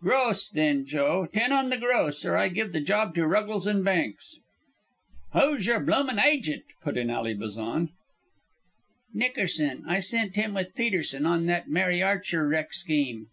[0.00, 1.26] "Gross, then, Joe.
[1.30, 4.38] Ten on the gross or I give the job to the Ruggles and Banks."
[5.34, 7.90] "Who's your bloomin' agent?" put in Ally Bazan.
[9.12, 9.84] "Nickerson.
[9.86, 13.26] I sent him with Peterson on that Mary Archer wreck scheme.